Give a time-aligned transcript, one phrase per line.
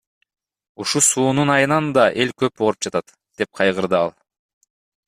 [0.85, 4.13] Ушу суунун айынан да эл көп ооруп жатат,— деп кайгырды ал.